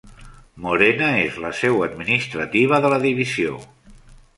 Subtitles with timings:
[0.65, 3.65] Morena és la seu administrativa de la divisió.